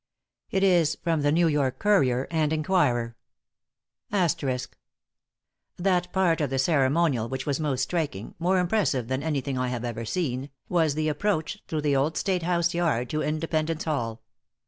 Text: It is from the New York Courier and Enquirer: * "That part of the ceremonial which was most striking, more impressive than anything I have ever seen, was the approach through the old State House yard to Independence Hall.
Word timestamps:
It 0.49 0.63
is 0.63 0.95
from 1.03 1.21
the 1.21 1.31
New 1.31 1.47
York 1.47 1.77
Courier 1.77 2.27
and 2.31 2.51
Enquirer: 2.51 3.15
* 3.69 4.09
"That 4.09 4.33
part 6.11 6.41
of 6.41 6.49
the 6.49 6.57
ceremonial 6.57 7.29
which 7.29 7.45
was 7.45 7.59
most 7.59 7.81
striking, 7.83 8.33
more 8.39 8.57
impressive 8.57 9.09
than 9.09 9.21
anything 9.21 9.59
I 9.59 9.67
have 9.67 9.85
ever 9.85 10.03
seen, 10.05 10.49
was 10.67 10.95
the 10.95 11.07
approach 11.07 11.59
through 11.67 11.81
the 11.81 11.95
old 11.95 12.17
State 12.17 12.41
House 12.41 12.73
yard 12.73 13.11
to 13.11 13.21
Independence 13.21 13.83
Hall. 13.83 14.23